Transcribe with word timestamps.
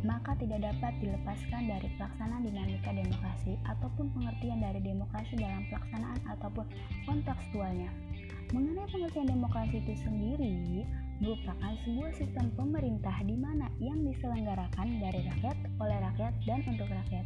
maka 0.05 0.37
tidak 0.37 0.61
dapat 0.61 0.93
dilepaskan 1.01 1.65
dari 1.65 1.89
pelaksanaan 1.97 2.45
dinamika 2.45 2.93
demokrasi 2.93 3.57
ataupun 3.65 4.13
pengertian 4.13 4.61
dari 4.61 4.79
demokrasi 4.85 5.33
dalam 5.35 5.65
pelaksanaan 5.67 6.19
ataupun 6.37 6.65
kontekstualnya. 7.09 7.89
Mengenai 8.53 8.85
pengertian 8.93 9.33
demokrasi 9.33 9.81
itu 9.81 9.93
sendiri 10.05 10.85
merupakan 11.17 11.73
sebuah 11.83 12.11
sistem 12.13 12.53
pemerintah 12.53 13.17
di 13.25 13.33
mana 13.33 13.65
yang 13.81 13.97
diselenggarakan 14.05 15.01
dari 15.01 15.25
rakyat, 15.25 15.57
oleh 15.81 15.97
rakyat, 15.97 16.33
dan 16.45 16.61
untuk 16.69 16.85
rakyat 16.85 17.25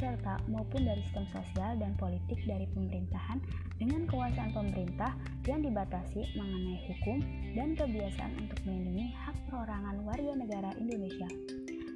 serta 0.00 0.40
maupun 0.48 0.80
dari 0.88 1.04
sistem 1.04 1.28
sosial 1.28 1.76
dan 1.76 1.92
politik 2.00 2.40
dari 2.48 2.64
pemerintahan 2.72 3.36
dengan 3.76 4.08
kekuasaan 4.08 4.50
pemerintah 4.56 5.12
yang 5.44 5.60
dibatasi 5.60 6.24
mengenai 6.40 6.80
hukum 6.88 7.20
dan 7.52 7.76
kebiasaan 7.76 8.32
untuk 8.40 8.58
melindungi 8.64 9.12
hak 9.12 9.36
perorangan 9.52 10.00
warga 10.08 10.32
negara 10.40 10.72
Indonesia. 10.80 11.28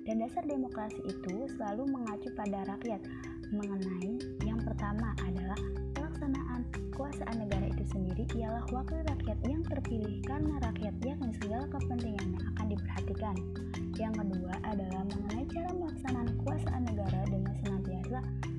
Dan 0.04 0.20
dasar 0.20 0.44
demokrasi 0.44 1.00
itu 1.08 1.48
selalu 1.56 1.88
mengacu 1.88 2.28
pada 2.36 2.68
rakyat 2.68 3.00
mengenai 3.52 4.20
yang 4.44 4.60
pertama 4.60 5.16
adalah 5.24 5.56
pelaksanaan 5.96 6.66
kekuasaan 6.72 7.36
negara 7.40 7.72
itu 7.72 7.84
sendiri 7.88 8.24
ialah 8.36 8.64
wakil 8.68 9.00
rakyat 9.00 9.38
yang 9.48 9.62
terpilih 9.64 10.20
karena 10.28 10.60
rakyat 10.60 10.94
yang 11.00 11.20
segala 11.40 11.64
kepentingannya 11.72 12.40
akan 12.54 12.66
diperhatikan. 12.68 13.36
Yang 13.94 14.14
kedua 14.20 14.54
adalah 14.66 15.02
mengenai 15.08 15.44
cara 15.48 15.70
melaksanaan 15.72 16.28
kekuasaan 16.36 16.82
negara 16.84 17.20
dengan 17.30 17.54
senantiasa 17.64 18.18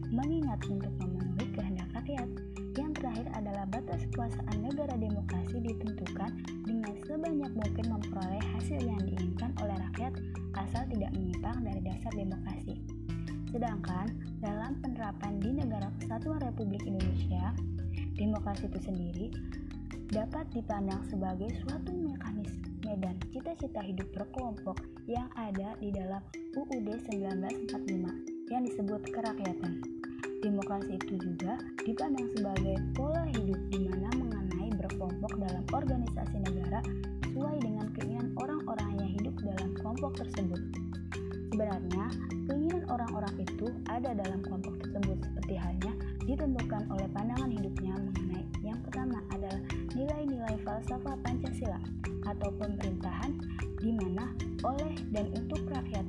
mengingat 0.09 0.59
untuk 0.65 0.93
memenuhi 0.97 1.45
kehendak 1.53 1.89
rakyat. 1.93 2.29
Yang 2.75 2.91
terakhir 2.99 3.27
adalah 3.35 3.65
batas 3.71 4.01
kekuasaan 4.11 4.57
negara 4.59 4.95
demokrasi 4.99 5.57
ditentukan 5.63 6.31
dengan 6.67 6.93
sebanyak 7.07 7.51
mungkin 7.55 7.85
memperoleh 7.87 8.43
hasil 8.57 8.79
yang 8.83 8.99
diinginkan 9.03 9.51
oleh 9.63 9.77
rakyat 9.91 10.13
menyimpang 11.45 11.61
dari 11.61 11.81
dasar 11.85 12.11
demokrasi. 12.17 12.75
Sedangkan 13.53 14.07
dalam 14.41 14.81
penerapan 14.81 15.37
di 15.37 15.49
negara 15.53 15.93
kesatuan 16.01 16.41
Republik 16.41 16.81
Indonesia, 16.89 17.53
demokrasi 18.17 18.65
itu 18.65 18.79
sendiri 18.81 19.27
dapat 20.09 20.49
dipandang 20.53 21.05
sebagai 21.05 21.53
suatu 21.61 21.93
mekanisme 21.93 22.89
dan 22.97 23.17
cita-cita 23.29 23.81
hidup 23.85 24.05
berkelompok 24.17 24.77
yang 25.05 25.29
ada 25.37 25.77
di 25.77 25.93
dalam 25.93 26.21
UUD 26.57 26.89
1945 27.13 28.49
yang 28.49 28.61
disebut 28.65 29.01
kerakyatan. 29.13 29.81
Demokrasi 30.41 30.97
itu 30.97 31.13
juga 31.17 31.57
dipandang 31.85 32.29
sebagai 32.37 32.77
pola 32.93 33.25
hidup 33.33 33.59
di 33.69 33.89
mana 33.89 34.09
mengenai 34.17 34.69
berkelompok 34.77 35.33
dalam 35.41 35.63
organisasi 35.73 36.37
negara 36.41 36.81
sesuai 37.25 37.57
dengan 37.65 37.74
falsafah 51.05 51.21
Pancasila 51.21 51.77
atau 52.25 52.49
pemerintahan 52.57 53.37
di 53.77 53.93
mana 53.93 54.33
oleh 54.65 54.97
dan 55.13 55.29
untuk 55.37 55.61
rakyat 55.69 56.01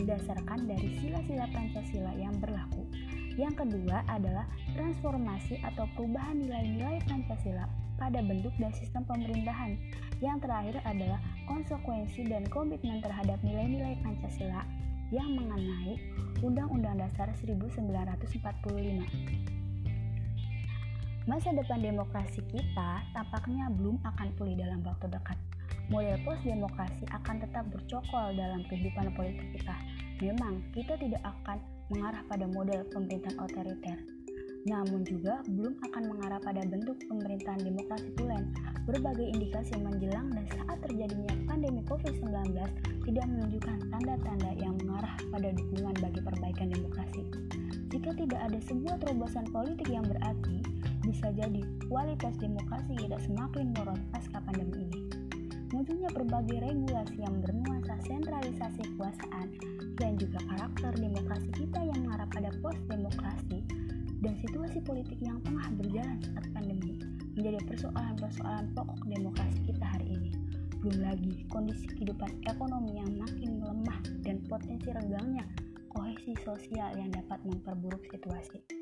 berdasarkan 0.00 0.64
dari 0.64 0.88
sila-sila 1.04 1.44
Pancasila 1.52 2.16
yang 2.16 2.32
berlaku. 2.40 2.88
Yang 3.36 3.64
kedua 3.64 4.04
adalah 4.08 4.48
transformasi 4.72 5.60
atau 5.60 5.84
perubahan 5.92 6.40
nilai-nilai 6.40 7.04
Pancasila 7.04 7.68
pada 8.00 8.24
bentuk 8.24 8.56
dan 8.56 8.72
sistem 8.72 9.04
pemerintahan. 9.04 9.76
Yang 10.24 10.48
terakhir 10.48 10.80
adalah 10.88 11.20
konsekuensi 11.44 12.24
dan 12.24 12.48
komitmen 12.48 13.04
terhadap 13.04 13.36
nilai-nilai 13.44 14.00
Pancasila 14.00 14.64
yang 15.12 15.28
mengenai 15.36 16.00
Undang-Undang 16.40 17.04
Dasar 17.04 17.28
1945. 17.36 19.61
Masa 21.22 21.54
depan 21.54 21.78
demokrasi 21.78 22.42
kita 22.50 22.98
tampaknya 23.14 23.70
belum 23.78 23.94
akan 24.02 24.34
pulih 24.34 24.58
dalam 24.58 24.82
waktu 24.82 25.06
dekat. 25.06 25.38
Model 25.86 26.18
post-demokrasi 26.26 27.06
akan 27.14 27.38
tetap 27.38 27.62
bercokol 27.70 28.34
dalam 28.34 28.66
kehidupan 28.66 29.14
politik 29.14 29.46
kita. 29.54 29.76
Memang, 30.18 30.66
kita 30.74 30.98
tidak 30.98 31.22
akan 31.22 31.62
mengarah 31.94 32.26
pada 32.26 32.50
model 32.50 32.82
pemerintahan 32.90 33.38
otoriter. 33.38 34.02
Namun 34.66 35.06
juga 35.06 35.46
belum 35.46 35.78
akan 35.90 36.02
mengarah 36.10 36.42
pada 36.42 36.66
bentuk 36.66 36.98
pemerintahan 37.06 37.70
demokrasi 37.70 38.10
tulen. 38.18 38.50
Berbagai 38.82 39.26
indikasi 39.30 39.78
menjelang 39.78 40.26
dan 40.34 40.46
saat 40.50 40.78
terjadinya 40.82 41.34
pandemi 41.46 41.86
COVID-19 41.86 42.50
tidak 43.06 43.26
menunjukkan 43.30 43.78
tanda-tanda 43.94 44.50
yang 44.58 44.74
mengarah 44.82 45.14
pada 45.30 45.54
dukungan 45.54 45.94
bagi 46.02 46.18
perbaikan 46.18 46.66
demokrasi. 46.74 47.22
Jika 47.94 48.10
tidak 48.18 48.40
ada 48.42 48.58
sebuah 48.58 48.98
terobosan 48.98 49.46
politik 49.54 49.86
yang 49.86 50.02
berarti, 50.02 50.71
bisa 51.12 51.28
jadi 51.36 51.60
kualitas 51.92 52.32
demokrasi 52.40 52.96
kita 52.96 53.20
semakin 53.28 53.76
menurun 53.76 54.00
pasca 54.08 54.40
pandemi 54.48 54.88
ini. 54.88 55.00
Munculnya 55.68 56.08
berbagai 56.08 56.64
regulasi 56.64 57.20
yang 57.20 57.36
bernuansa 57.44 58.00
sentralisasi 58.08 58.80
kekuasaan 58.92 59.52
dan 60.00 60.16
juga 60.16 60.40
karakter 60.48 60.92
demokrasi 60.96 61.52
kita 61.52 61.84
yang 61.84 62.00
mengarah 62.08 62.28
pada 62.32 62.48
post-demokrasi 62.64 63.60
dan 64.24 64.32
situasi 64.40 64.80
politik 64.80 65.20
yang 65.20 65.36
tengah 65.44 65.68
berjalan 65.76 66.16
saat 66.32 66.48
pandemi 66.56 66.96
menjadi 67.36 67.60
persoalan-persoalan 67.68 68.72
pokok 68.72 69.00
demokrasi 69.04 69.60
kita 69.68 69.84
hari 69.84 70.16
ini. 70.16 70.32
Belum 70.80 71.12
lagi 71.12 71.44
kondisi 71.52 71.92
kehidupan 71.92 72.40
ekonomi 72.48 72.96
yang 72.96 73.12
makin 73.20 73.60
melemah 73.60 74.00
dan 74.24 74.40
potensi 74.48 74.88
renggangnya 74.88 75.44
kohesi 75.92 76.32
sosial 76.40 76.96
yang 76.96 77.12
dapat 77.12 77.36
memperburuk 77.44 78.00
situasi. 78.08 78.81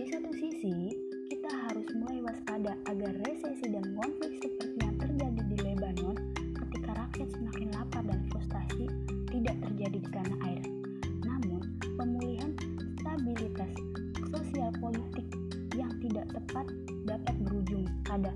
Di 0.00 0.08
satu 0.08 0.32
sisi, 0.32 0.96
kita 1.28 1.52
harus 1.68 1.84
mulai 1.92 2.24
waspada 2.24 2.72
agar 2.88 3.12
resesi 3.20 3.68
dan 3.68 3.84
konflik 4.00 4.32
seperti 4.40 4.80
yang 4.80 4.96
terjadi 4.96 5.40
di 5.44 5.56
Lebanon 5.60 6.16
ketika 6.56 7.04
rakyat 7.04 7.28
semakin 7.36 7.68
lapar 7.76 8.02
dan 8.08 8.24
frustasi 8.32 8.88
tidak 9.28 9.60
terjadi 9.60 10.00
di 10.00 10.08
tanah 10.08 10.38
air. 10.48 10.64
Namun, 11.20 11.60
pemulihan 12.00 12.48
stabilitas 12.96 13.76
sosial 14.32 14.72
politik 14.80 15.28
yang 15.76 15.92
tidak 16.00 16.32
tepat 16.32 16.64
dapat 17.04 17.34
berujung 17.44 17.84
pada 18.08 18.32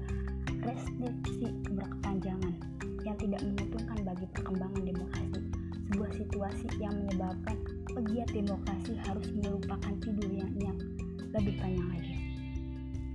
restriksi 0.69 1.48
berkepanjangan 1.72 2.60
yang 3.08 3.16
tidak 3.16 3.41
menguntungkan 3.41 4.04
bagi 4.04 4.28
perkembangan 4.36 4.84
demokrasi. 4.84 5.41
Sebuah 5.88 6.12
situasi 6.12 6.69
yang 6.76 6.92
menyebabkan 6.92 7.56
pegiat 7.88 8.28
demokrasi 8.36 9.00
harus 9.08 9.32
melupakan 9.32 9.97
tidur 10.04 10.28
yang 10.28 10.53
lebih 11.34 11.59
panjang 11.59 11.89
lagi. 11.91 12.15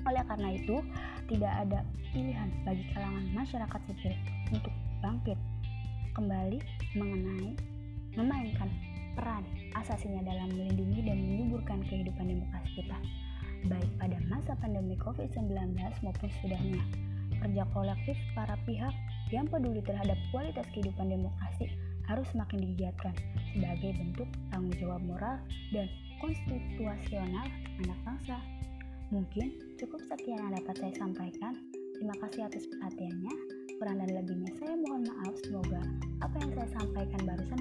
Oleh 0.08 0.24
karena 0.28 0.50
itu, 0.56 0.76
tidak 1.30 1.54
ada 1.68 1.80
pilihan 2.12 2.50
bagi 2.66 2.84
kalangan 2.92 3.26
masyarakat 3.32 3.82
sipil 3.86 4.14
untuk 4.50 4.74
bangkit 5.00 5.38
kembali 6.18 6.60
mengenai 6.98 7.54
memainkan 8.18 8.70
peran 9.14 9.46
asasinya 9.78 10.26
dalam 10.26 10.50
melindungi 10.52 11.06
dan 11.06 11.18
menyuburkan 11.22 11.80
kehidupan 11.86 12.26
demokrasi 12.26 12.70
kita, 12.82 12.98
baik 13.70 13.92
pada 14.02 14.18
masa 14.28 14.54
pandemi 14.58 14.98
COVID-19 14.98 15.76
maupun 16.02 16.30
sudahnya. 16.42 16.82
Kerja 17.40 17.64
kolektif 17.72 18.18
para 18.36 18.58
pihak 18.68 18.92
yang 19.32 19.48
peduli 19.48 19.80
terhadap 19.86 20.18
kualitas 20.34 20.66
kehidupan 20.74 21.08
demokrasi 21.08 21.72
harus 22.10 22.26
semakin 22.34 22.74
digiatkan 22.74 23.14
sebagai 23.54 23.94
bentuk 23.96 24.30
tanggung 24.50 24.76
jawab 24.82 25.02
moral 25.06 25.38
dan 25.70 25.86
konstitusional 26.20 27.48
anak 27.84 28.00
bangsa. 28.08 28.38
Mungkin 29.10 29.76
cukup 29.82 30.00
sekian 30.06 30.38
yang 30.38 30.54
dapat 30.56 30.76
saya 30.78 30.94
sampaikan. 30.96 31.54
Terima 31.98 32.16
kasih 32.24 32.48
atas 32.48 32.64
perhatiannya. 32.70 33.36
Kurang 33.80 33.98
dan 34.04 34.12
lebihnya 34.12 34.52
saya 34.60 34.76
mohon 34.76 35.08
maaf. 35.08 35.36
Semoga 35.44 35.82
apa 36.24 36.36
yang 36.44 36.52
saya 36.56 36.70
sampaikan 36.76 37.22
barusan 37.24 37.59